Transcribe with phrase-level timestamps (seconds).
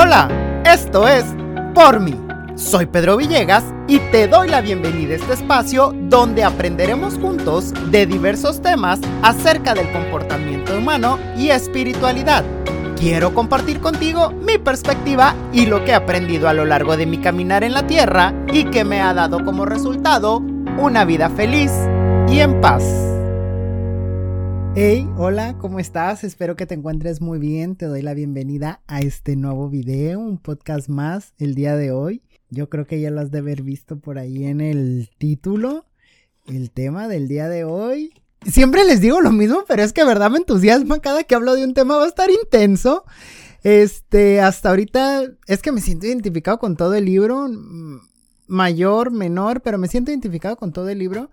[0.00, 0.28] Hola,
[0.64, 1.24] esto es
[1.74, 2.14] Por mí.
[2.54, 8.06] Soy Pedro Villegas y te doy la bienvenida a este espacio donde aprenderemos juntos de
[8.06, 12.44] diversos temas acerca del comportamiento humano y espiritualidad.
[12.96, 17.18] Quiero compartir contigo mi perspectiva y lo que he aprendido a lo largo de mi
[17.18, 20.36] caminar en la tierra y que me ha dado como resultado
[20.78, 21.72] una vida feliz
[22.28, 23.07] y en paz.
[24.80, 26.22] Hey, hola, ¿cómo estás?
[26.22, 27.74] Espero que te encuentres muy bien.
[27.74, 32.22] Te doy la bienvenida a este nuevo video, un podcast más el día de hoy.
[32.48, 35.84] Yo creo que ya lo has de haber visto por ahí en el título.
[36.46, 38.12] El tema del día de hoy.
[38.46, 41.64] Siempre les digo lo mismo, pero es que verdad me entusiasma cada que hablo de
[41.64, 43.04] un tema va a estar intenso.
[43.64, 47.48] Este, hasta ahorita es que me siento identificado con todo el libro,
[48.46, 51.32] mayor, menor, pero me siento identificado con todo el libro.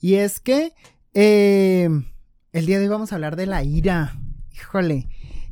[0.00, 0.72] Y es que
[1.12, 1.90] eh,
[2.56, 4.18] el día de hoy vamos a hablar de la ira.
[4.54, 5.08] Híjole,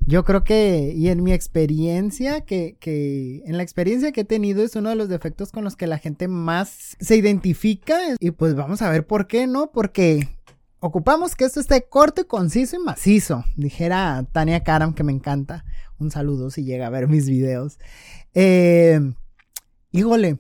[0.07, 4.65] yo creo que, y en mi experiencia, que, que, en la experiencia que he tenido
[4.65, 7.99] es uno de los defectos con los que la gente más se identifica.
[8.21, 9.71] Y pues vamos a ver por qué, ¿no?
[9.71, 10.31] Porque
[10.81, 13.45] ocupamos que esto esté corto, conciso y macizo.
[13.55, 15.67] Dijera Tania Karam, que me encanta.
[15.99, 17.79] Un saludo si llega a ver mis videos.
[18.33, 18.99] Eh,
[19.93, 20.39] híjole,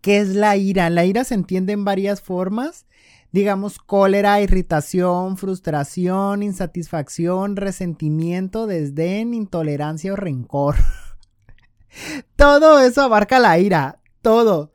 [0.00, 0.90] ¿qué es la ira?
[0.90, 2.86] La ira se entiende en varias formas
[3.34, 10.76] digamos, cólera, irritación, frustración, insatisfacción, resentimiento, desdén, intolerancia o rencor.
[12.36, 14.70] todo eso abarca la ira, todo.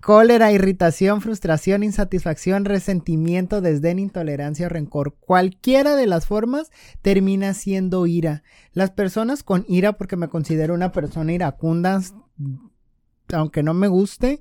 [0.00, 5.14] Cólera, irritación, frustración, insatisfacción, resentimiento, desdén, intolerancia o rencor.
[5.20, 6.70] Cualquiera de las formas
[7.02, 8.44] termina siendo ira.
[8.72, 12.00] Las personas con ira, porque me considero una persona iracunda,
[13.30, 14.40] aunque no me guste,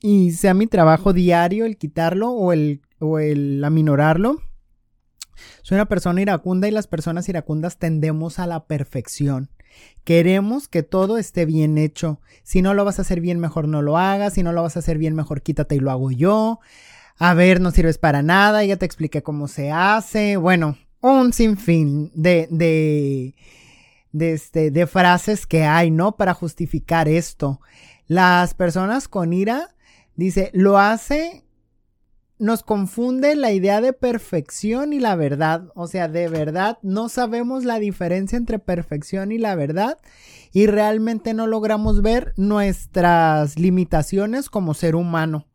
[0.00, 4.40] y sea mi trabajo diario el quitarlo o el, o el aminorarlo.
[5.62, 9.50] Soy una persona iracunda y las personas iracundas tendemos a la perfección.
[10.04, 12.20] Queremos que todo esté bien hecho.
[12.42, 14.34] Si no lo vas a hacer bien, mejor no lo hagas.
[14.34, 16.60] Si no lo vas a hacer bien, mejor quítate y lo hago yo.
[17.18, 18.64] A ver, no sirves para nada.
[18.64, 20.36] Ya te expliqué cómo se hace.
[20.36, 23.34] Bueno, un sinfín de, de,
[24.12, 26.16] de, este, de frases que hay, ¿no?
[26.16, 27.60] Para justificar esto.
[28.06, 29.74] Las personas con ira
[30.20, 31.46] Dice, lo hace,
[32.38, 35.72] nos confunde la idea de perfección y la verdad.
[35.74, 39.96] O sea, de verdad no sabemos la diferencia entre perfección y la verdad
[40.52, 45.46] y realmente no logramos ver nuestras limitaciones como ser humano.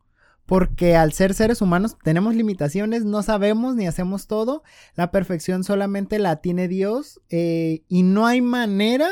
[0.46, 4.64] Porque al ser seres humanos tenemos limitaciones, no sabemos ni hacemos todo.
[4.96, 9.08] La perfección solamente la tiene Dios eh, y no hay manera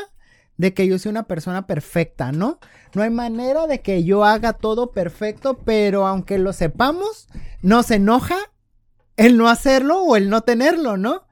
[0.56, 2.58] de que yo sea una persona perfecta, ¿no?
[2.94, 7.28] No hay manera de que yo haga todo perfecto, pero aunque lo sepamos,
[7.62, 8.36] nos enoja
[9.16, 11.22] el no hacerlo o el no tenerlo, ¿no?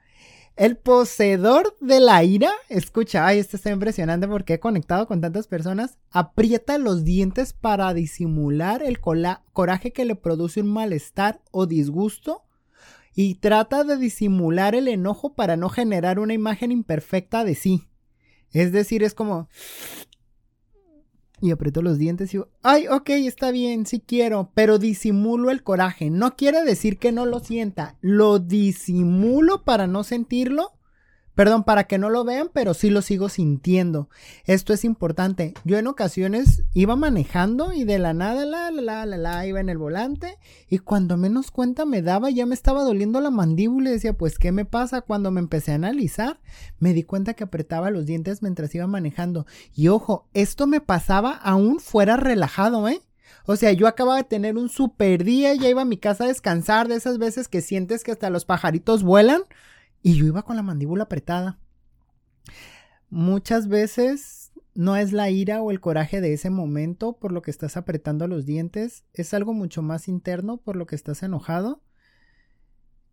[0.55, 5.47] El poseedor de la ira, escucha, ay, esto está impresionante porque he conectado con tantas
[5.47, 12.43] personas, aprieta los dientes para disimular el coraje que le produce un malestar o disgusto
[13.15, 17.89] y trata de disimular el enojo para no generar una imagen imperfecta de sí.
[18.53, 19.49] Es decir, es como...
[21.41, 25.65] Y aprieto los dientes y digo, ay, ok, está bien, sí quiero, pero disimulo el
[25.65, 26.09] coraje.
[26.09, 30.79] No quiere decir que no lo sienta, lo disimulo para no sentirlo
[31.35, 34.11] Perdón, para que no lo vean, pero sí lo sigo sintiendo.
[34.45, 35.55] Esto es importante.
[35.65, 39.59] Yo en ocasiones iba manejando y de la nada, la, la, la, la, la, iba
[39.59, 40.37] en el volante
[40.69, 44.39] y cuando menos cuenta me daba, ya me estaba doliendo la mandíbula y decía, pues,
[44.39, 45.01] ¿qué me pasa?
[45.01, 46.39] Cuando me empecé a analizar,
[46.79, 49.47] me di cuenta que apretaba los dientes mientras iba manejando.
[49.75, 53.01] Y ojo, esto me pasaba aún fuera relajado, ¿eh?
[53.47, 56.29] O sea, yo acababa de tener un super día, ya iba a mi casa a
[56.29, 59.43] descansar de esas veces que sientes que hasta los pajaritos vuelan.
[60.03, 61.59] Y yo iba con la mandíbula apretada.
[63.09, 67.51] Muchas veces no es la ira o el coraje de ese momento por lo que
[67.51, 71.83] estás apretando los dientes, es algo mucho más interno por lo que estás enojado.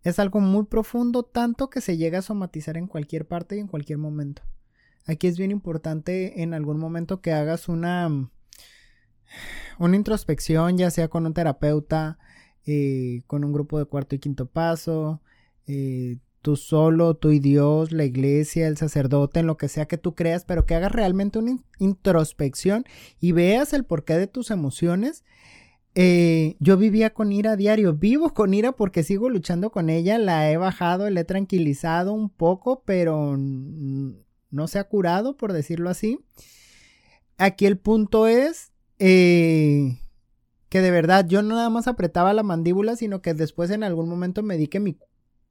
[0.02, 3.68] Es algo muy profundo, tanto que se llega a somatizar en cualquier parte y en
[3.68, 4.44] cualquier momento.
[5.06, 8.30] Aquí es bien importante en algún momento que hagas una,
[9.78, 12.18] una introspección, ya sea con un terapeuta,
[12.66, 15.22] eh, con un grupo de cuarto y quinto paso,
[15.68, 19.98] eh, tú solo, tú y Dios, la iglesia, el sacerdote, en lo que sea que
[19.98, 22.86] tú creas, pero que hagas realmente una introspección
[23.20, 25.24] y veas el porqué de tus emociones.
[25.96, 30.18] Eh, yo vivía con ira a diario, vivo con ira porque sigo luchando con ella,
[30.18, 35.90] la he bajado, la he tranquilizado un poco, pero no se ha curado, por decirlo
[35.90, 36.20] así.
[37.38, 40.00] Aquí el punto es eh,
[40.70, 44.08] que de verdad yo no nada más apretaba la mandíbula, sino que después en algún
[44.08, 44.98] momento me di que mi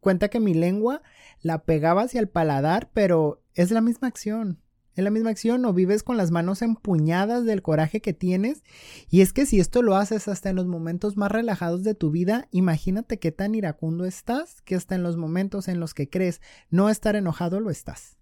[0.00, 1.02] cuenta que mi lengua
[1.40, 4.60] la pegaba hacia el paladar, pero es la misma acción.
[4.96, 8.64] en la misma acción o vives con las manos empuñadas del coraje que tienes.
[9.08, 12.10] Y es que si esto lo haces hasta en los momentos más relajados de tu
[12.10, 16.40] vida, imagínate qué tan iracundo estás que hasta en los momentos en los que crees
[16.68, 18.18] no estar enojado lo estás.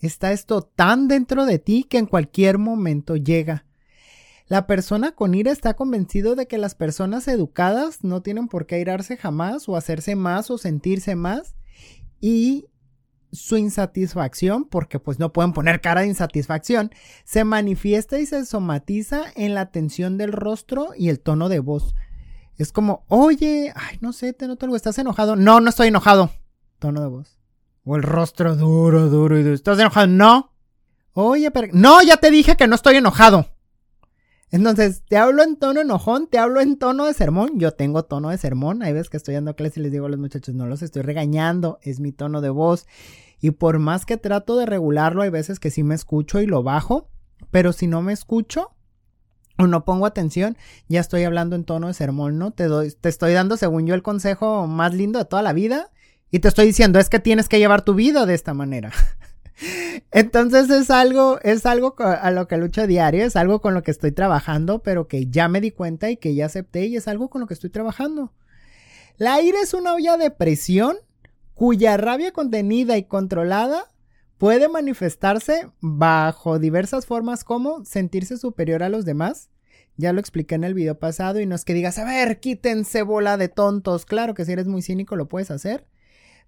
[0.00, 3.67] Está esto tan dentro de ti que en cualquier momento llega.
[4.48, 8.80] La persona con ira está convencido de que las personas educadas no tienen por qué
[8.80, 11.54] irarse jamás o hacerse más o sentirse más
[12.18, 12.66] y
[13.30, 16.90] su insatisfacción, porque pues no pueden poner cara de insatisfacción,
[17.24, 21.94] se manifiesta y se somatiza en la tensión del rostro y el tono de voz.
[22.56, 25.36] Es como, oye, ay, no sé, te noto algo, ¿estás enojado?
[25.36, 26.30] No, no estoy enojado.
[26.78, 27.38] Tono de voz.
[27.84, 29.54] O el rostro duro, duro y duro.
[29.54, 30.06] ¿Estás enojado?
[30.06, 30.54] No.
[31.12, 31.68] Oye, pero...
[31.72, 33.46] No, ya te dije que no estoy enojado.
[34.50, 37.58] Entonces, te hablo en tono enojón, te hablo en tono de sermón.
[37.58, 38.82] Yo tengo tono de sermón.
[38.82, 41.02] Hay veces que estoy dando clases y les digo a los muchachos, no los estoy
[41.02, 42.86] regañando, es mi tono de voz.
[43.40, 46.62] Y por más que trato de regularlo, hay veces que sí me escucho y lo
[46.62, 47.08] bajo.
[47.50, 48.74] Pero si no me escucho
[49.58, 50.56] o no pongo atención,
[50.88, 52.52] ya estoy hablando en tono de sermón, ¿no?
[52.52, 55.90] Te, doy, te estoy dando, según yo, el consejo más lindo de toda la vida.
[56.30, 58.92] Y te estoy diciendo, es que tienes que llevar tu vida de esta manera.
[60.10, 63.90] Entonces es algo, es algo a lo que lucho diario, es algo con lo que
[63.90, 67.28] estoy trabajando, pero que ya me di cuenta y que ya acepté y es algo
[67.28, 68.32] con lo que estoy trabajando.
[69.16, 70.96] La ira es una olla de presión
[71.54, 73.86] cuya rabia contenida y controlada
[74.38, 79.50] puede manifestarse bajo diversas formas como sentirse superior a los demás.
[79.96, 83.02] Ya lo expliqué en el video pasado y no es que digas, a ver, quítense
[83.02, 84.06] bola de tontos.
[84.06, 85.84] Claro que si eres muy cínico lo puedes hacer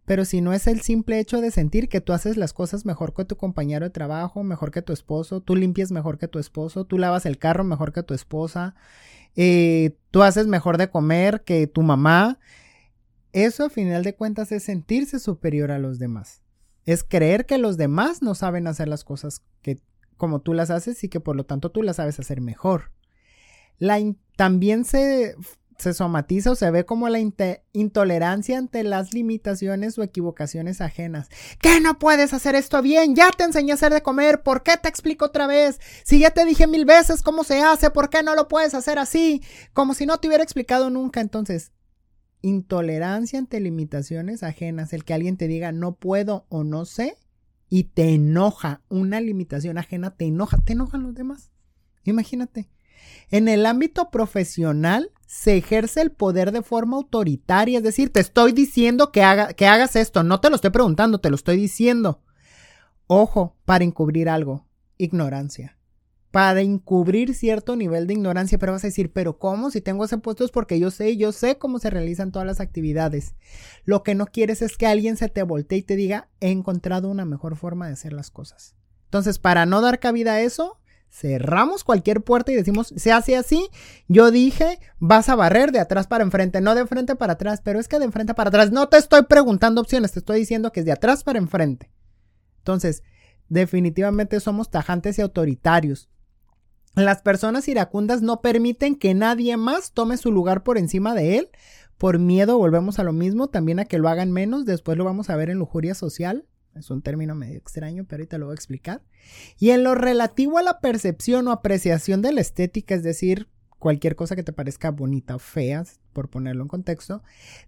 [0.04, 3.14] pero si no es el simple hecho de sentir que tú haces las cosas mejor
[3.14, 6.84] que tu compañero de trabajo, mejor que tu esposo, tú limpias mejor que tu esposo,
[6.84, 8.74] tú lavas el carro mejor que tu esposa,
[9.36, 12.38] eh, tú haces mejor de comer que tu mamá,
[13.32, 16.42] eso a final de cuentas es sentirse superior a los demás.
[16.84, 19.80] Es creer que los demás no saben hacer las cosas que
[20.16, 22.90] como tú las haces y que por lo tanto tú las sabes hacer mejor.
[24.36, 25.36] También se
[25.80, 27.18] se somatiza o se ve como la
[27.72, 31.28] intolerancia ante las limitaciones o equivocaciones ajenas.
[31.60, 33.14] ¿Qué no puedes hacer esto bien?
[33.14, 35.80] Ya te enseñé a hacer de comer, ¿por qué te explico otra vez?
[36.04, 38.98] Si ya te dije mil veces cómo se hace, ¿por qué no lo puedes hacer
[38.98, 39.42] así?
[39.72, 41.20] Como si no te hubiera explicado nunca.
[41.20, 41.72] Entonces,
[42.42, 47.16] intolerancia ante limitaciones ajenas, el que alguien te diga no puedo o no sé
[47.68, 51.50] y te enoja, una limitación ajena te enoja, te enojan los demás.
[52.04, 52.68] Imagínate.
[53.30, 58.50] En el ámbito profesional se ejerce el poder de forma autoritaria, es decir, te estoy
[58.50, 62.20] diciendo que, haga, que hagas esto, no te lo estoy preguntando, te lo estoy diciendo.
[63.06, 64.66] Ojo, para encubrir algo,
[64.98, 65.78] ignorancia.
[66.32, 69.70] Para encubrir cierto nivel de ignorancia, pero vas a decir, pero ¿cómo?
[69.70, 72.58] Si tengo ese puesto es porque yo sé, yo sé cómo se realizan todas las
[72.58, 73.36] actividades.
[73.84, 77.08] Lo que no quieres es que alguien se te voltee y te diga, he encontrado
[77.08, 78.74] una mejor forma de hacer las cosas.
[79.04, 80.79] Entonces, para no dar cabida a eso,
[81.10, 83.68] cerramos cualquier puerta y decimos, se hace así,
[84.08, 87.80] yo dije, vas a barrer de atrás para enfrente, no de frente para atrás, pero
[87.80, 90.80] es que de enfrente para atrás, no te estoy preguntando opciones, te estoy diciendo que
[90.80, 91.90] es de atrás para enfrente.
[92.58, 93.02] Entonces,
[93.48, 96.08] definitivamente somos tajantes y autoritarios.
[96.94, 101.50] Las personas iracundas no permiten que nadie más tome su lugar por encima de él.
[101.98, 105.30] Por miedo, volvemos a lo mismo, también a que lo hagan menos, después lo vamos
[105.30, 106.46] a ver en lujuria social.
[106.74, 109.02] Es un término medio extraño, pero ahorita lo voy a explicar.
[109.58, 113.48] Y en lo relativo a la percepción o apreciación de la estética, es decir,
[113.78, 117.22] cualquier cosa que te parezca bonita o fea, por ponerlo en contexto,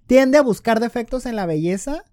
[0.07, 2.05] tiende a buscar defectos en la belleza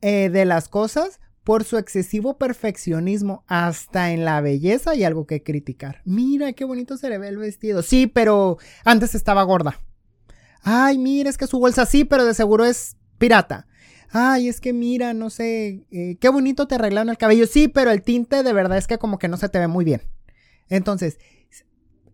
[0.00, 5.44] eh, de las cosas por su excesivo perfeccionismo, hasta en la belleza hay algo que
[5.44, 6.02] criticar.
[6.04, 7.82] Mira, qué bonito se le ve el vestido.
[7.82, 9.80] Sí, pero antes estaba gorda.
[10.62, 13.68] Ay, mira, es que su bolsa sí, pero de seguro es pirata
[14.16, 17.46] ay, es que mira, no sé, eh, qué bonito te arreglaron el cabello.
[17.46, 19.84] Sí, pero el tinte de verdad es que como que no se te ve muy
[19.84, 20.02] bien.
[20.68, 21.18] Entonces,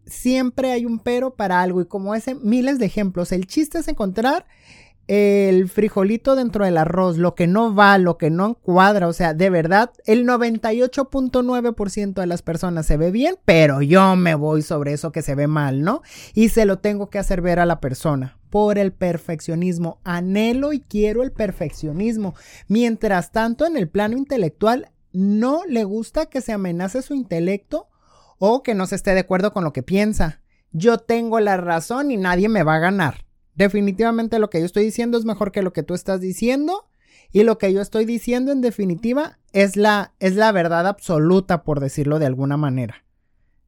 [0.05, 3.31] siempre hay un pero para algo y como ese, miles de ejemplos.
[3.31, 4.47] El chiste es encontrar
[5.07, 9.35] el frijolito dentro del arroz, lo que no va, lo que no encuadra, o sea,
[9.35, 14.93] de verdad, el 98.9% de las personas se ve bien, pero yo me voy sobre
[14.93, 16.03] eso que se ve mal, ¿no?
[16.35, 19.99] Y se lo tengo que hacer ver a la persona por el perfeccionismo.
[20.05, 22.35] Anhelo y quiero el perfeccionismo.
[22.69, 27.89] Mientras tanto, en el plano intelectual, no le gusta que se amenace su intelecto
[28.37, 30.43] o que no se esté de acuerdo con lo que piensa.
[30.71, 33.25] Yo tengo la razón y nadie me va a ganar.
[33.55, 36.91] Definitivamente lo que yo estoy diciendo es mejor que lo que tú estás diciendo.
[37.33, 41.81] Y lo que yo estoy diciendo en definitiva es la, es la verdad absoluta, por
[41.81, 43.07] decirlo de alguna manera.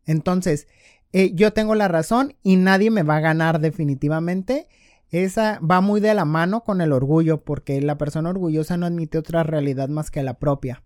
[0.05, 0.69] Entonces,
[1.16, 4.66] eh, yo tengo la razón y nadie me va a ganar definitivamente.
[5.11, 9.18] Esa va muy de la mano con el orgullo, porque la persona orgullosa no admite
[9.18, 10.83] otra realidad más que la propia.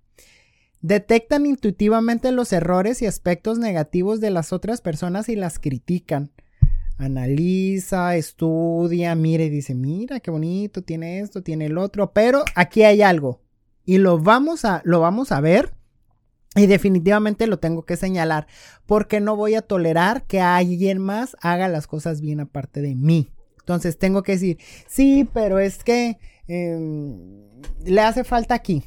[0.82, 6.30] Detectan intuitivamente los errores y aspectos negativos de las otras personas y las critican.
[6.99, 12.82] Analiza, estudia, mira y dice, mira qué bonito, tiene esto, tiene el otro, pero aquí
[12.82, 13.40] hay algo.
[13.87, 15.77] Y lo vamos a, lo vamos a ver
[16.55, 18.47] y definitivamente lo tengo que señalar
[18.87, 23.31] porque no voy a tolerar que alguien más haga las cosas bien aparte de mí.
[23.61, 28.83] Entonces tengo que decir, sí, pero es que em, le hace falta aquí.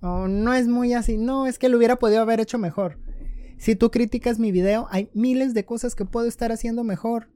[0.00, 1.16] O no es muy así.
[1.16, 2.98] No, es que lo hubiera podido haber hecho mejor.
[3.58, 7.28] Si tú criticas mi video, hay miles de cosas que puedo estar haciendo mejor.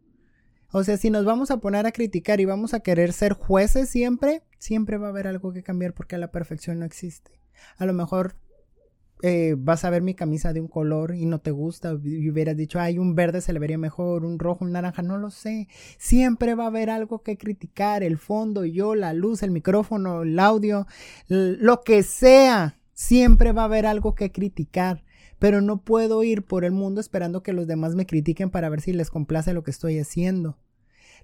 [0.72, 3.88] O sea, si nos vamos a poner a criticar y vamos a querer ser jueces
[3.88, 7.40] siempre, siempre va a haber algo que cambiar porque la perfección no existe.
[7.78, 8.34] A lo mejor
[9.22, 12.56] eh, vas a ver mi camisa de un color y no te gusta y hubieras
[12.56, 15.68] dicho, ay, un verde se le vería mejor, un rojo, un naranja, no lo sé.
[15.98, 20.38] Siempre va a haber algo que criticar, el fondo, yo, la luz, el micrófono, el
[20.38, 20.86] audio,
[21.28, 22.78] lo que sea.
[22.92, 25.04] Siempre va a haber algo que criticar,
[25.38, 28.80] pero no puedo ir por el mundo esperando que los demás me critiquen para ver
[28.80, 30.56] si les complace lo que estoy haciendo.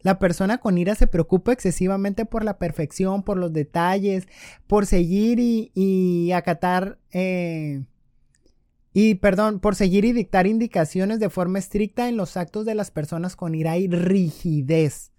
[0.05, 4.29] La persona con ira se preocupa excesivamente por la perfección, por los detalles,
[4.67, 7.85] por seguir y, acatar, eh,
[8.93, 12.91] y perdón, por seguir y dictar indicaciones de forma estricta en los actos de las
[12.91, 15.11] personas con ira y rigidez.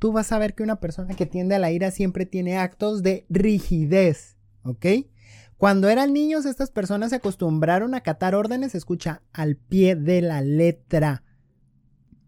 [0.00, 3.04] Tú vas a ver que una persona que tiende a la ira siempre tiene actos
[3.04, 4.86] de rigidez, ¿ok?
[5.58, 10.42] Cuando eran niños, estas personas se acostumbraron a acatar órdenes, escucha, al pie de la
[10.42, 11.22] letra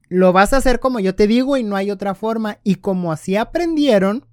[0.08, 2.58] lo vas a hacer como yo te digo y no hay otra forma.
[2.62, 4.26] Y como así aprendieron,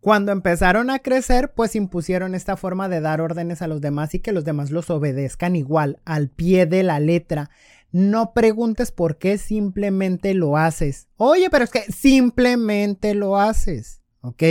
[0.00, 4.18] cuando empezaron a crecer, pues impusieron esta forma de dar órdenes a los demás y
[4.18, 7.50] que los demás los obedezcan igual, al pie de la letra.
[7.90, 11.08] No preguntes por qué simplemente lo haces.
[11.16, 14.42] Oye, pero es que simplemente lo haces, ¿ok?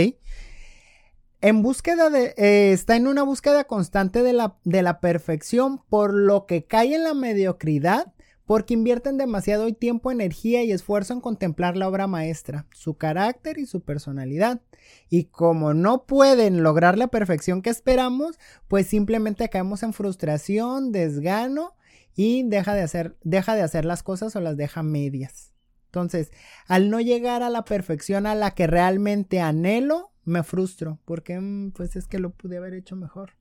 [1.40, 6.14] En búsqueda de, eh, está en una búsqueda constante de la, de la perfección, por
[6.14, 8.13] lo que cae en la mediocridad
[8.46, 13.66] porque invierten demasiado tiempo, energía y esfuerzo en contemplar la obra maestra, su carácter y
[13.66, 14.60] su personalidad.
[15.08, 21.74] Y como no pueden lograr la perfección que esperamos, pues simplemente caemos en frustración, desgano
[22.14, 25.52] y deja de hacer, deja de hacer las cosas o las deja medias.
[25.86, 26.32] Entonces,
[26.66, 31.72] al no llegar a la perfección a la que realmente anhelo, me frustro, porque mm,
[31.72, 33.32] pues es que lo pude haber hecho mejor.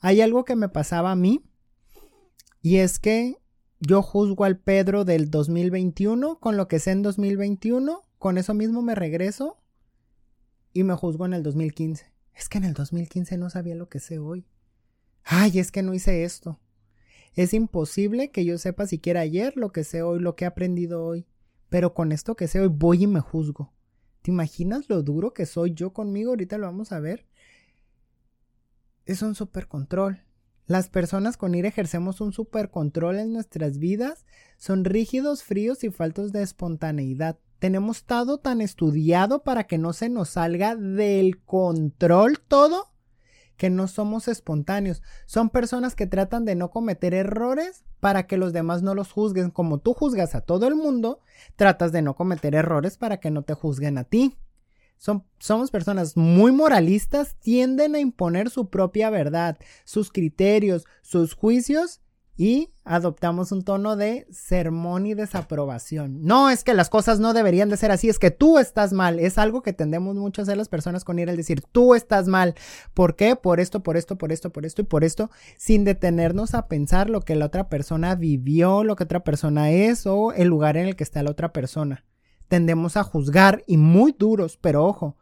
[0.00, 1.44] Hay algo que me pasaba a mí
[2.60, 3.36] y es que
[3.84, 8.80] yo juzgo al Pedro del 2021 con lo que sé en 2021, con eso mismo
[8.80, 9.60] me regreso
[10.72, 12.12] y me juzgo en el 2015.
[12.32, 14.46] Es que en el 2015 no sabía lo que sé hoy.
[15.24, 16.60] Ay, es que no hice esto.
[17.34, 21.04] Es imposible que yo sepa siquiera ayer lo que sé hoy, lo que he aprendido
[21.04, 21.26] hoy.
[21.68, 23.72] Pero con esto que sé hoy voy y me juzgo.
[24.22, 26.30] ¿Te imaginas lo duro que soy yo conmigo?
[26.30, 27.26] Ahorita lo vamos a ver.
[29.06, 30.22] Es un super control.
[30.66, 34.24] Las personas con ira ejercemos un supercontrol en nuestras vidas,
[34.56, 37.38] son rígidos, fríos y faltos de espontaneidad.
[37.58, 42.92] Tenemos estado tan estudiado para que no se nos salga del control todo
[43.56, 45.02] que no somos espontáneos.
[45.26, 49.50] Son personas que tratan de no cometer errores para que los demás no los juzguen.
[49.50, 51.20] Como tú juzgas a todo el mundo,
[51.54, 54.36] tratas de no cometer errores para que no te juzguen a ti
[55.38, 62.00] somos personas muy moralistas, tienden a imponer su propia verdad, sus criterios, sus juicios
[62.36, 66.22] y adoptamos un tono de sermón y desaprobación.
[66.22, 69.18] No es que las cosas no deberían de ser así, es que tú estás mal.
[69.18, 72.28] Es algo que tendemos mucho a hacer las personas con ir al decir, tú estás
[72.28, 72.54] mal.
[72.94, 73.36] ¿Por qué?
[73.36, 77.10] Por esto, por esto, por esto, por esto y por esto, sin detenernos a pensar
[77.10, 80.86] lo que la otra persona vivió, lo que otra persona es o el lugar en
[80.88, 82.04] el que está la otra persona
[82.52, 85.16] tendemos a juzgar y muy duros, pero ojo,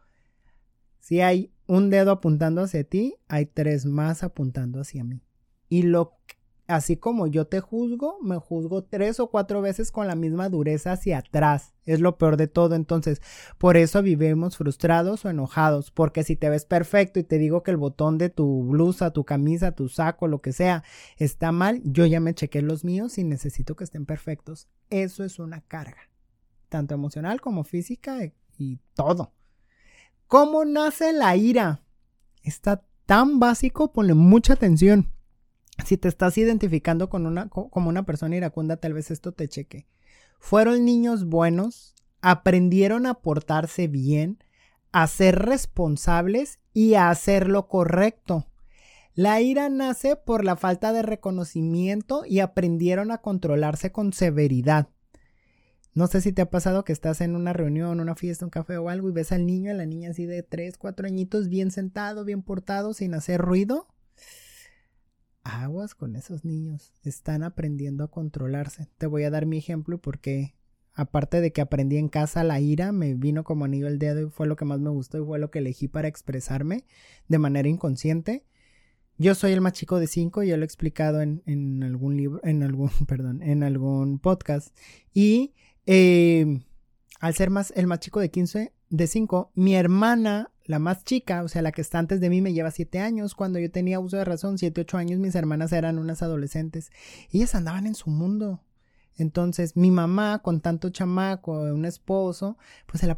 [0.99, 5.23] si hay un dedo apuntando hacia ti, hay tres más apuntando hacia mí.
[5.69, 6.17] Y lo
[6.67, 10.91] así como yo te juzgo, me juzgo tres o cuatro veces con la misma dureza
[10.91, 11.73] hacia atrás.
[11.85, 12.75] Es lo peor de todo.
[12.75, 13.21] Entonces,
[13.57, 15.89] por eso vivimos frustrados o enojados.
[15.89, 19.23] Porque si te ves perfecto y te digo que el botón de tu blusa, tu
[19.23, 20.83] camisa, tu saco, lo que sea,
[21.15, 24.67] está mal, yo ya me chequé los míos y necesito que estén perfectos.
[24.89, 26.10] Eso es una carga
[26.71, 29.33] tanto emocional como física e, y todo.
[30.25, 31.83] ¿Cómo nace la ira?
[32.41, 35.11] Está tan básico, ponle mucha atención.
[35.85, 39.87] Si te estás identificando con una, como una persona iracunda, tal vez esto te cheque.
[40.39, 44.41] Fueron niños buenos, aprendieron a portarse bien,
[44.93, 48.47] a ser responsables y a hacer lo correcto.
[49.13, 54.87] La ira nace por la falta de reconocimiento y aprendieron a controlarse con severidad.
[55.93, 58.77] No sé si te ha pasado que estás en una reunión, una fiesta, un café
[58.77, 61.69] o algo y ves al niño, a la niña así de 3, 4 añitos, bien
[61.69, 63.87] sentado, bien portado, sin hacer ruido.
[65.43, 66.93] aguas con esos niños.
[67.03, 68.87] Están aprendiendo a controlarse.
[68.97, 70.55] Te voy a dar mi ejemplo porque
[70.93, 74.29] aparte de que aprendí en casa la ira, me vino como anillo el dedo y
[74.29, 76.85] fue lo que más me gustó y fue lo que elegí para expresarme
[77.27, 78.45] de manera inconsciente.
[79.17, 82.39] Yo soy el más chico de cinco, ya lo he explicado en, en algún libro,
[82.43, 84.75] en algún, perdón, en algún podcast.
[85.13, 85.53] Y
[85.85, 86.61] eh,
[87.19, 91.43] al ser más, el más chico de 15, de 5, mi hermana, la más chica,
[91.43, 93.35] o sea, la que está antes de mí, me lleva 7 años.
[93.35, 96.91] Cuando yo tenía uso de razón, 7, 8 años, mis hermanas eran unas adolescentes.
[97.31, 98.61] Ellas andaban en su mundo.
[99.17, 103.17] Entonces, mi mamá, con tanto chamaco, un esposo, pues se la,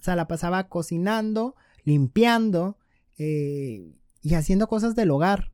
[0.00, 2.78] se la pasaba cocinando, limpiando
[3.18, 5.52] eh, y haciendo cosas del hogar.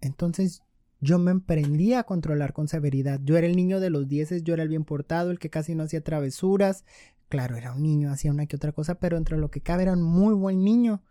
[0.00, 0.62] Entonces,
[1.00, 3.20] yo me emprendía a controlar con severidad.
[3.24, 5.74] Yo era el niño de los dieces, yo era el bien portado, el que casi
[5.74, 6.84] no hacía travesuras.
[7.28, 9.94] Claro, era un niño, hacía una que otra cosa, pero entre lo que cabe era
[9.94, 11.02] un muy buen niño.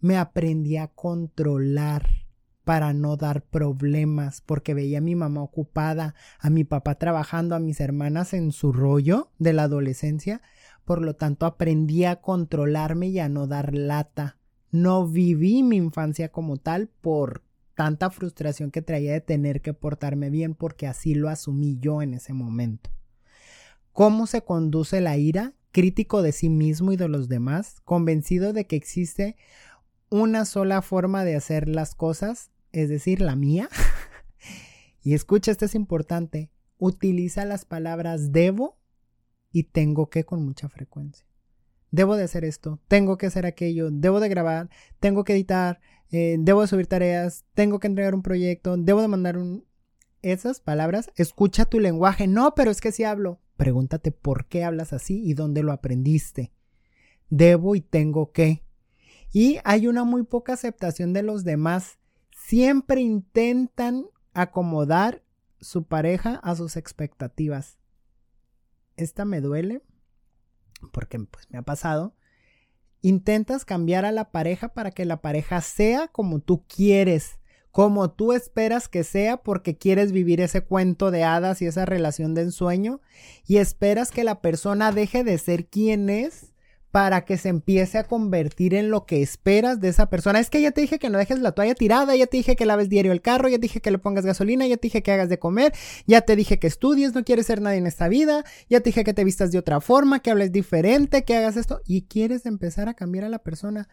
[0.00, 2.26] Me aprendí a controlar
[2.64, 7.60] para no dar problemas, porque veía a mi mamá ocupada, a mi papá trabajando, a
[7.60, 10.42] mis hermanas en su rollo de la adolescencia,
[10.84, 14.38] por lo tanto aprendí a controlarme y a no dar lata.
[14.72, 17.45] No viví mi infancia como tal por
[17.76, 22.14] tanta frustración que traía de tener que portarme bien porque así lo asumí yo en
[22.14, 22.90] ese momento.
[23.92, 25.54] ¿Cómo se conduce la ira?
[25.70, 29.36] Crítico de sí mismo y de los demás, convencido de que existe
[30.10, 33.68] una sola forma de hacer las cosas es decir, la mía.
[35.02, 38.78] y escucha, esto es importante, utiliza las palabras debo
[39.50, 41.26] y tengo que con mucha frecuencia.
[41.90, 44.68] Debo de hacer esto, tengo que hacer aquello, debo de grabar,
[45.00, 49.08] tengo que editar, eh, debo de subir tareas, tengo que entregar un proyecto, debo de
[49.08, 49.64] mandar un...
[50.22, 52.26] Esas palabras, escucha tu lenguaje.
[52.26, 53.40] No, pero es que si hablo.
[53.56, 56.52] Pregúntate por qué hablas así y dónde lo aprendiste.
[57.30, 58.64] Debo y tengo que.
[59.32, 61.98] Y hay una muy poca aceptación de los demás
[62.46, 65.24] siempre intentan acomodar
[65.60, 67.78] su pareja a sus expectativas.
[68.96, 69.82] Esta me duele
[70.92, 72.14] porque pues me ha pasado.
[73.06, 77.38] Intentas cambiar a la pareja para que la pareja sea como tú quieres,
[77.70, 82.34] como tú esperas que sea porque quieres vivir ese cuento de hadas y esa relación
[82.34, 83.00] de ensueño
[83.46, 86.52] y esperas que la persona deje de ser quien es
[86.96, 90.40] para que se empiece a convertir en lo que esperas de esa persona.
[90.40, 92.64] Es que ya te dije que no dejes la toalla tirada, ya te dije que
[92.64, 95.12] laves diario el carro, ya te dije que le pongas gasolina, ya te dije que
[95.12, 95.74] hagas de comer,
[96.06, 99.04] ya te dije que estudies, no quieres ser nadie en esta vida, ya te dije
[99.04, 102.88] que te vistas de otra forma, que hables diferente, que hagas esto y quieres empezar
[102.88, 103.90] a cambiar a la persona.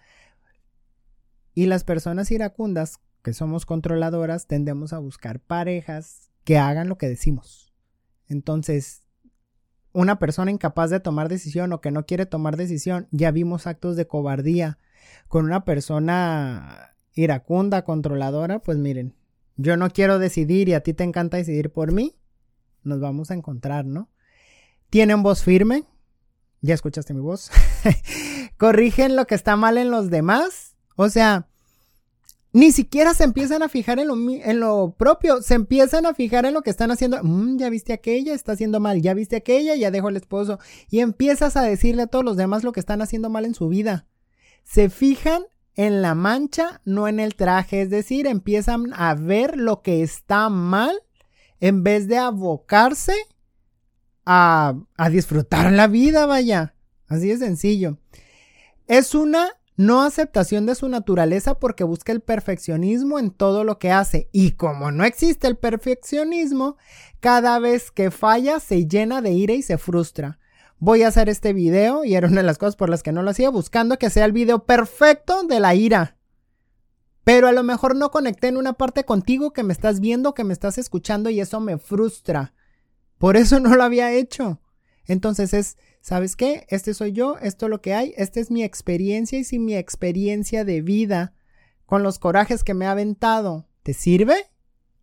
[1.53, 7.09] Y las personas iracundas, que somos controladoras, tendemos a buscar parejas que hagan lo que
[7.09, 7.73] decimos.
[8.29, 9.02] Entonces,
[9.93, 13.95] una persona incapaz de tomar decisión o que no quiere tomar decisión, ya vimos actos
[13.95, 14.79] de cobardía.
[15.27, 19.15] Con una persona iracunda, controladora, pues miren,
[19.55, 22.15] yo no quiero decidir y a ti te encanta decidir por mí,
[22.83, 24.09] nos vamos a encontrar, ¿no?
[24.89, 25.85] Tienen voz firme,
[26.61, 27.51] ya escuchaste mi voz,
[28.57, 31.47] corrigen lo que está mal en los demás, o sea,
[32.53, 36.45] ni siquiera se empiezan a fijar en lo, en lo propio, se empiezan a fijar
[36.45, 37.19] en lo que están haciendo.
[37.23, 40.59] Mm, ya viste aquella, está haciendo mal, ya viste aquella, ya dejó el esposo.
[40.87, 43.69] Y empiezas a decirle a todos los demás lo que están haciendo mal en su
[43.69, 44.05] vida.
[44.63, 45.41] Se fijan
[45.75, 47.81] en la mancha, no en el traje.
[47.81, 50.95] Es decir, empiezan a ver lo que está mal
[51.59, 53.15] en vez de abocarse
[54.27, 56.75] a, a disfrutar la vida, vaya.
[57.07, 57.97] Así de sencillo.
[58.85, 63.91] Es una no aceptación de su naturaleza porque busca el perfeccionismo en todo lo que
[63.91, 64.29] hace.
[64.31, 66.77] Y como no existe el perfeccionismo,
[67.19, 70.39] cada vez que falla se llena de ira y se frustra.
[70.77, 73.23] Voy a hacer este video y era una de las cosas por las que no
[73.23, 76.17] lo hacía, buscando que sea el video perfecto de la ira.
[77.23, 80.43] Pero a lo mejor no conecté en una parte contigo que me estás viendo, que
[80.43, 82.53] me estás escuchando y eso me frustra.
[83.17, 84.59] Por eso no lo había hecho.
[85.05, 86.67] Entonces es ¿sabes qué?
[86.67, 89.73] Este soy yo, esto es lo que hay, esta es mi experiencia y si mi
[89.73, 91.33] experiencia de vida
[91.85, 94.35] con los corajes que me ha aventado te sirve,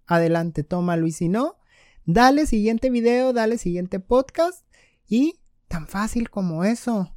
[0.06, 1.56] adelante, tómalo y si no,
[2.04, 4.66] dale siguiente video, dale siguiente podcast
[5.08, 7.16] y tan fácil como eso.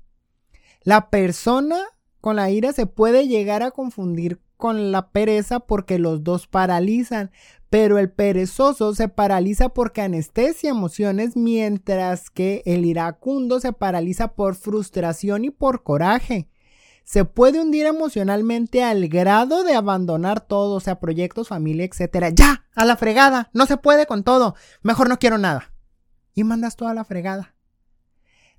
[0.84, 1.82] La persona
[2.22, 7.32] con la ira se puede llegar a confundir con la pereza porque los dos paralizan,
[7.74, 14.54] pero el perezoso se paraliza porque anestesia emociones, mientras que el iracundo se paraliza por
[14.54, 16.48] frustración y por coraje.
[17.04, 22.30] Se puede hundir emocionalmente al grado de abandonar todo, o sea, proyectos, familia, etcétera.
[22.30, 22.64] ¡Ya!
[22.76, 23.50] ¡A la fregada!
[23.54, 24.54] No se puede con todo.
[24.84, 25.74] Mejor no quiero nada.
[26.36, 27.56] Y mandas toda la fregada.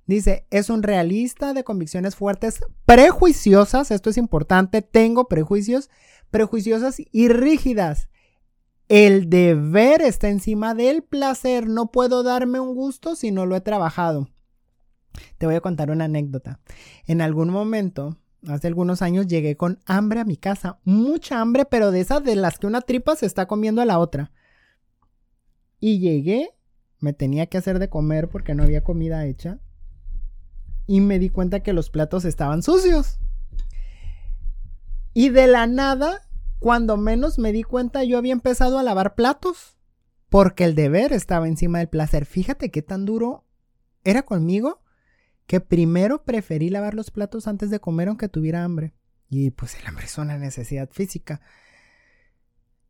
[0.05, 5.89] Dice, es un realista de convicciones fuertes, prejuiciosas, esto es importante, tengo prejuicios,
[6.31, 8.09] prejuiciosas y rígidas
[8.87, 11.67] el deber está encima del placer.
[11.67, 14.29] No puedo darme un gusto si no lo he trabajado.
[15.37, 16.59] Te voy a contar una anécdota.
[17.05, 18.17] En algún momento,
[18.47, 20.79] hace algunos años, llegué con hambre a mi casa.
[20.83, 23.99] Mucha hambre, pero de esas de las que una tripa se está comiendo a la
[23.99, 24.31] otra.
[25.79, 26.51] Y llegué,
[26.99, 29.59] me tenía que hacer de comer porque no había comida hecha.
[30.87, 33.19] Y me di cuenta que los platos estaban sucios.
[35.13, 36.24] Y de la nada,
[36.59, 39.77] cuando menos me di cuenta, yo había empezado a lavar platos.
[40.29, 42.25] Porque el deber estaba encima del placer.
[42.25, 43.45] Fíjate qué tan duro
[44.03, 44.81] era conmigo
[45.47, 48.93] que primero preferí lavar los platos antes de comer aunque tuviera hambre.
[49.29, 51.41] Y pues el hambre es una necesidad física.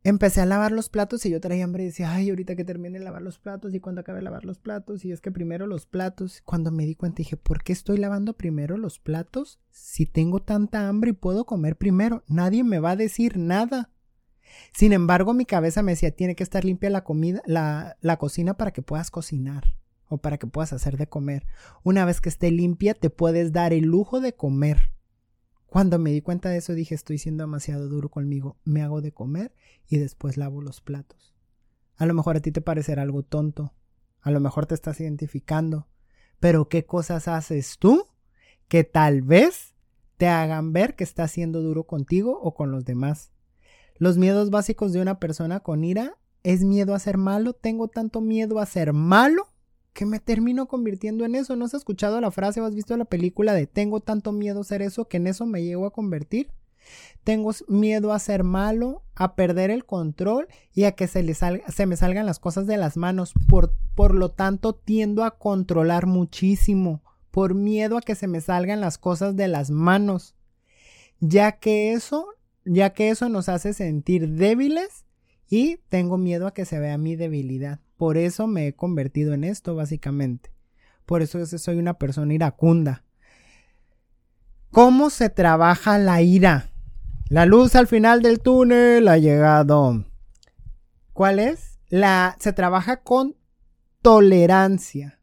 [0.06, 3.00] Empecé a lavar los platos y yo traía hambre y decía, ay, ahorita que termine
[3.00, 5.66] de lavar los platos y cuando acabe de lavar los platos y es que primero
[5.66, 6.42] los platos.
[6.44, 10.88] Cuando me di cuenta dije, ¿por qué estoy lavando primero los platos si tengo tanta
[10.88, 12.22] hambre y puedo comer primero?
[12.28, 13.90] Nadie me va a decir nada.
[14.72, 18.56] Sin embargo, mi cabeza me decía, tiene que estar limpia la comida, la, la cocina
[18.56, 19.74] para que puedas cocinar
[20.06, 21.48] o para que puedas hacer de comer.
[21.82, 24.92] Una vez que esté limpia, te puedes dar el lujo de comer.
[25.76, 28.56] Cuando me di cuenta de eso, dije, estoy siendo demasiado duro conmigo.
[28.64, 29.54] Me hago de comer
[29.86, 31.34] y después lavo los platos.
[31.96, 33.74] A lo mejor a ti te parecerá algo tonto.
[34.22, 35.86] A lo mejor te estás identificando.
[36.40, 38.06] Pero ¿qué cosas haces tú
[38.68, 39.74] que tal vez
[40.16, 43.30] te hagan ver que estás siendo duro contigo o con los demás?
[43.98, 47.52] Los miedos básicos de una persona con ira es miedo a ser malo.
[47.52, 49.52] Tengo tanto miedo a ser malo
[49.96, 51.56] que me termino convirtiendo en eso.
[51.56, 54.64] ¿No has escuchado la frase o has visto la película de tengo tanto miedo a
[54.64, 56.50] ser eso que en eso me llego a convertir?
[57.24, 61.96] Tengo miedo a ser malo, a perder el control y a que se, se me
[61.96, 63.32] salgan las cosas de las manos.
[63.48, 68.82] Por, por lo tanto, tiendo a controlar muchísimo por miedo a que se me salgan
[68.82, 70.34] las cosas de las manos.
[71.20, 72.26] Ya que eso,
[72.66, 75.06] ya que eso nos hace sentir débiles
[75.48, 77.80] y tengo miedo a que se vea mi debilidad.
[77.96, 80.50] Por eso me he convertido en esto, básicamente.
[81.06, 83.04] Por eso soy una persona iracunda.
[84.70, 86.70] ¿Cómo se trabaja la ira?
[87.28, 90.04] La luz al final del túnel ha llegado.
[91.12, 91.78] ¿Cuál es?
[91.88, 93.36] La se trabaja con
[94.02, 95.18] tolerancia.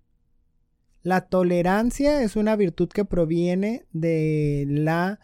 [1.02, 5.20] La tolerancia es una virtud que proviene de la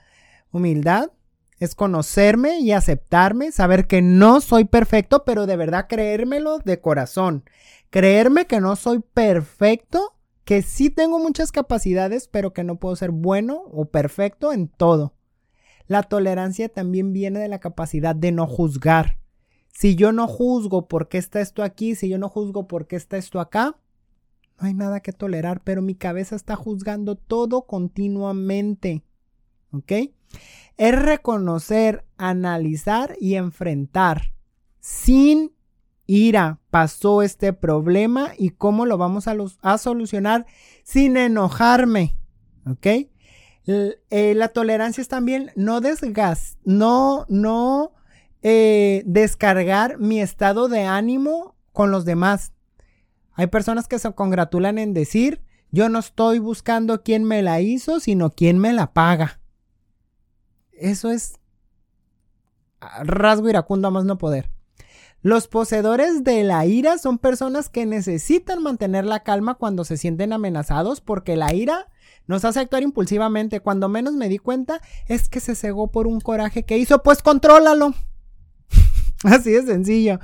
[0.51, 1.11] humildad,
[1.59, 7.43] es conocerme y aceptarme, saber que no soy perfecto, pero de verdad creérmelo de corazón.
[7.89, 13.11] Creerme que no soy perfecto, que sí tengo muchas capacidades, pero que no puedo ser
[13.11, 15.13] bueno o perfecto en todo.
[15.87, 19.17] La tolerancia también viene de la capacidad de no juzgar.
[19.73, 22.95] Si yo no juzgo por qué está esto aquí, si yo no juzgo por qué
[22.95, 23.77] está esto acá,
[24.59, 29.03] no hay nada que tolerar, pero mi cabeza está juzgando todo continuamente.
[29.71, 29.91] ¿Ok?
[30.77, 34.33] Es reconocer, analizar y enfrentar
[34.79, 35.53] sin
[36.05, 40.45] ira pasó este problema y cómo lo vamos a, solucionar
[40.83, 42.15] sin enojarme.
[42.65, 42.87] ¿Ok?
[43.67, 47.91] Eh, la tolerancia es también no desgas, no, no
[48.41, 52.53] eh, descargar mi estado de ánimo con los demás.
[53.33, 57.99] Hay personas que se congratulan en decir, yo no estoy buscando quién me la hizo,
[57.99, 59.38] sino quién me la paga.
[60.79, 61.33] Eso es
[62.79, 64.49] rasgo iracundo a más no poder.
[65.21, 70.31] Los poseedores de la ira son personas que necesitan mantener la calma cuando se sienten
[70.31, 71.89] amenazados porque la ira
[72.25, 73.59] nos hace actuar impulsivamente.
[73.59, 77.21] Cuando menos me di cuenta es que se cegó por un coraje que hizo, pues
[77.21, 77.93] contrólalo.
[79.23, 80.19] Así de sencillo.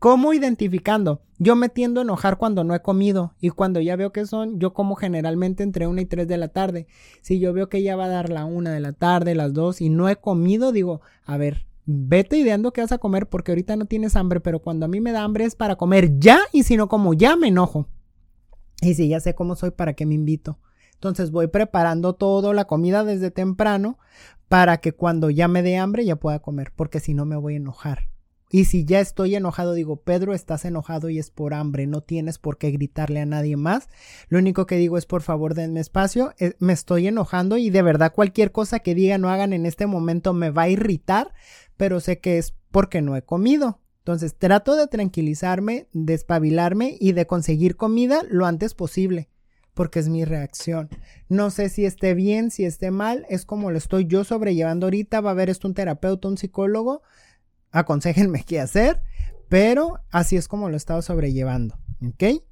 [0.00, 1.20] ¿Cómo identificando?
[1.38, 4.58] Yo me tiendo a enojar cuando no he comido y cuando ya veo que son,
[4.58, 6.86] yo como generalmente entre una y tres de la tarde.
[7.20, 9.82] Si yo veo que ya va a dar la una de la tarde, las dos
[9.82, 13.76] y no he comido, digo, a ver, vete ideando qué vas a comer porque ahorita
[13.76, 16.62] no tienes hambre, pero cuando a mí me da hambre es para comer ya y
[16.62, 17.86] si no como ya me enojo.
[18.80, 20.58] Y si ya sé cómo soy, ¿para qué me invito?
[20.94, 23.98] Entonces voy preparando todo, la comida desde temprano,
[24.48, 27.52] para que cuando ya me dé hambre ya pueda comer, porque si no me voy
[27.52, 28.08] a enojar.
[28.52, 32.38] Y si ya estoy enojado, digo, Pedro, estás enojado y es por hambre, no tienes
[32.38, 33.88] por qué gritarle a nadie más.
[34.28, 37.82] Lo único que digo es, por favor, denme espacio, eh, me estoy enojando y de
[37.82, 41.32] verdad cualquier cosa que digan o hagan en este momento me va a irritar,
[41.76, 43.78] pero sé que es porque no he comido.
[43.98, 49.28] Entonces trato de tranquilizarme, de espabilarme y de conseguir comida lo antes posible,
[49.74, 50.88] porque es mi reacción.
[51.28, 55.20] No sé si esté bien, si esté mal, es como lo estoy yo sobrellevando ahorita,
[55.20, 57.02] va a haber esto un terapeuta, un psicólogo
[57.72, 59.02] aconsejenme qué hacer,
[59.48, 62.42] pero así es como lo he estado sobrellevando, ¿ok?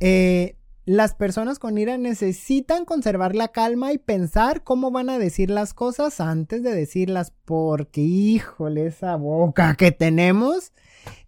[0.00, 5.50] Eh, las personas con ira necesitan conservar la calma y pensar cómo van a decir
[5.50, 10.72] las cosas antes de decirlas, porque híjole, esa boca que tenemos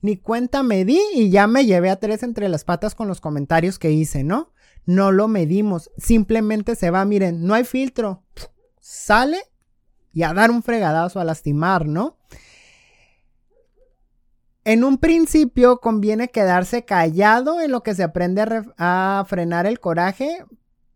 [0.01, 3.21] ni cuenta me di y ya me llevé a tres entre las patas con los
[3.21, 4.53] comentarios que hice, ¿no?
[4.87, 8.23] No lo medimos, simplemente se va, miren, no hay filtro,
[8.81, 9.39] sale
[10.15, 12.17] y a dar un fregadazo, a lastimar, ¿no?
[14.65, 18.45] En un principio conviene quedarse callado en lo que se aprende
[18.77, 20.45] a, frenar el coraje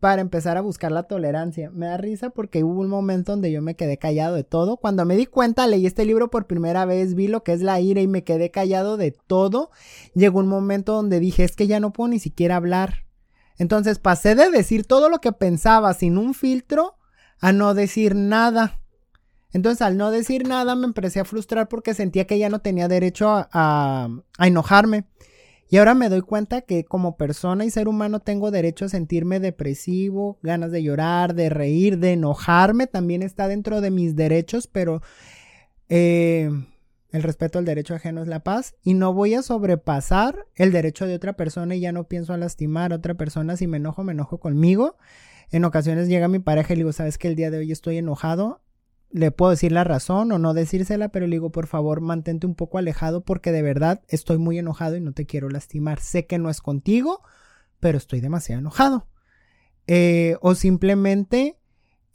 [0.00, 1.70] para empezar a buscar la tolerancia.
[1.70, 4.76] Me da risa porque hubo un momento donde yo me quedé callado de todo.
[4.76, 7.80] Cuando me di cuenta, leí este libro por primera vez, vi lo que es la
[7.80, 9.70] ira y me quedé callado de todo.
[10.14, 13.06] Llegó un momento donde dije, es que ya no puedo ni siquiera hablar.
[13.56, 16.96] Entonces pasé de decir todo lo que pensaba sin un filtro
[17.40, 18.78] a no decir nada.
[19.54, 22.88] Entonces, al no decir nada, me empecé a frustrar porque sentía que ya no tenía
[22.88, 24.08] derecho a,
[24.40, 25.04] enojarme.
[25.70, 29.38] Y ahora me doy cuenta que como persona y ser humano tengo derecho a sentirme
[29.38, 35.02] depresivo, ganas de llorar, de reír, de enojarme, también está dentro de mis derechos, pero
[35.88, 36.50] eh,
[37.12, 41.06] el respeto al derecho ajeno es la paz y no voy a sobrepasar el derecho
[41.06, 43.56] de otra persona y ya no pienso lastimar a otra persona.
[43.56, 44.96] Si me enojo, me enojo conmigo.
[45.52, 47.98] En ocasiones llega mi pareja y le digo, sabes que el día de hoy estoy
[47.98, 48.63] enojado,
[49.14, 52.56] le puedo decir la razón o no decírsela, pero le digo, por favor, mantente un
[52.56, 56.00] poco alejado porque de verdad estoy muy enojado y no te quiero lastimar.
[56.00, 57.22] Sé que no es contigo,
[57.78, 59.06] pero estoy demasiado enojado.
[59.86, 61.60] Eh, o simplemente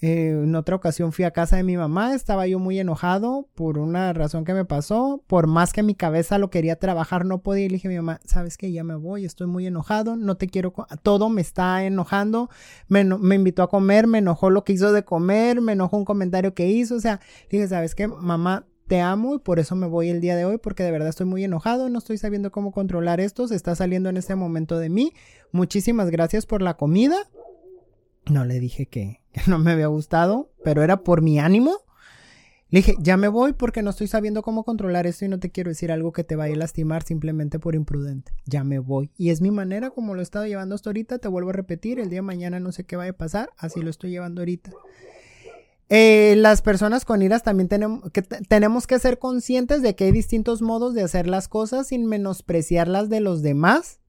[0.01, 3.77] eh, en otra ocasión fui a casa de mi mamá, estaba yo muy enojado por
[3.77, 7.65] una razón que me pasó, por más que mi cabeza lo quería trabajar, no podía.
[7.65, 10.37] Y le dije a mi mamá, sabes que ya me voy, estoy muy enojado, no
[10.37, 12.49] te quiero, todo me está enojando.
[12.87, 13.01] Me,
[13.35, 16.67] invitó a comer, me enojó lo que hizo de comer, me enojó un comentario que
[16.67, 16.95] hizo.
[16.95, 20.35] O sea, dije, sabes que mamá, te amo y por eso me voy el día
[20.35, 23.55] de hoy, porque de verdad estoy muy enojado, no estoy sabiendo cómo controlar esto, se
[23.55, 25.13] está saliendo en este momento de mí.
[25.51, 27.17] Muchísimas gracias por la comida.
[28.29, 31.77] No le dije que, no me había gustado, pero era por mi ánimo.
[32.71, 35.49] Le dije, ya me voy porque no estoy sabiendo cómo controlar esto y no te
[35.49, 38.31] quiero decir algo que te vaya a lastimar simplemente por imprudente.
[38.45, 39.09] Ya me voy.
[39.17, 41.17] Y es mi manera como lo he estado llevando hasta ahorita.
[41.17, 43.81] Te vuelvo a repetir, el día de mañana no sé qué va a pasar, así
[43.81, 44.71] lo estoy llevando ahorita.
[45.91, 50.11] Eh, las personas con iras también tenemos que, tenemos que ser conscientes de que hay
[50.11, 53.99] distintos modos de hacer las cosas sin menospreciar las de los demás.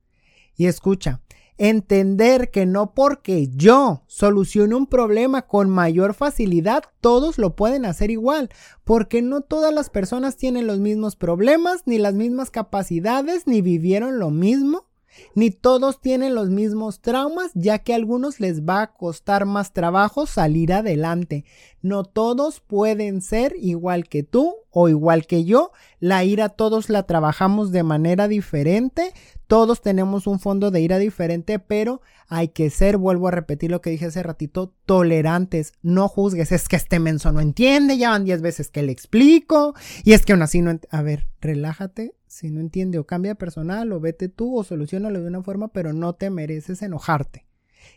[0.55, 1.23] Y escucha,
[1.63, 8.11] Entender que no porque yo solucione un problema con mayor facilidad, todos lo pueden hacer
[8.11, 8.49] igual,
[8.83, 14.19] porque no todas las personas tienen los mismos problemas, ni las mismas capacidades, ni vivieron
[14.19, 14.87] lo mismo,
[15.35, 19.75] ni todos tienen los mismos traumas, ya que a algunos les va a costar más
[19.75, 21.45] trabajo salir adelante.
[21.83, 25.73] No todos pueden ser igual que tú o igual que yo.
[25.99, 29.13] La ira todos la trabajamos de manera diferente.
[29.47, 33.81] Todos tenemos un fondo de ira diferente, pero hay que ser, vuelvo a repetir lo
[33.81, 35.73] que dije hace ratito, tolerantes.
[35.83, 39.75] No juzgues, es que este menso no entiende, ya van 10 veces que le explico,
[40.05, 40.79] y es que aún así no...
[40.91, 45.27] A ver, relájate, si no entiende o cambia personal o vete tú o solucionalo de
[45.27, 47.47] una forma, pero no te mereces enojarte.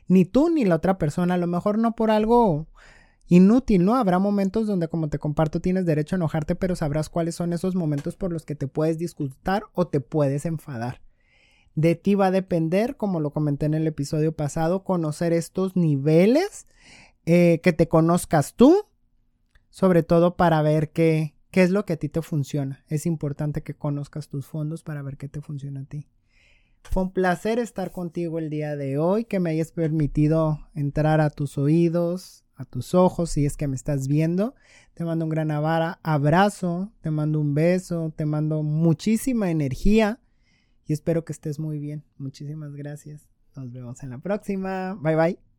[0.08, 2.68] Ni tú ni la otra persona, a lo mejor no por algo
[3.36, 3.96] inútil, ¿no?
[3.96, 7.74] Habrá momentos donde, como te comparto, tienes derecho a enojarte, pero sabrás cuáles son esos
[7.74, 11.02] momentos por los que te puedes disgustar o te puedes enfadar.
[11.74, 16.68] De ti va a depender, como lo comenté en el episodio pasado, conocer estos niveles,
[17.26, 18.86] eh, que te conozcas tú,
[19.72, 22.84] sobre todo para ver qué, qué es lo que a ti te funciona.
[22.88, 26.08] Es importante que conozcas tus fondos para ver qué te funciona a ti.
[26.84, 31.32] Fue un placer estar contigo el día de hoy, que me hayas permitido entrar a
[31.32, 34.56] tus oídos, a tus ojos, si es que me estás viendo.
[34.94, 40.20] Te mando un gran abrazo, te mando un beso, te mando muchísima energía
[40.86, 42.04] y espero que estés muy bien.
[42.18, 43.28] Muchísimas gracias.
[43.56, 44.98] Nos vemos en la próxima.
[45.02, 45.53] Bye bye.